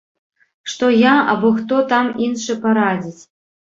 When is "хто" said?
1.59-1.81